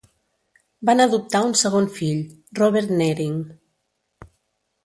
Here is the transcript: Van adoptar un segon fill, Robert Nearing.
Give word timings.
Van 0.89 1.03
adoptar 1.03 1.41
un 1.49 1.53
segon 1.61 1.87
fill, 1.99 2.23
Robert 2.63 2.97
Nearing. 3.03 3.39